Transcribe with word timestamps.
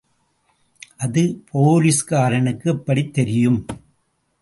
அது 0.97 1.43
போலிஸ்காரனுக்கு 1.53 2.65
எப்படித் 2.65 3.13
தெரியும்? 3.13 3.65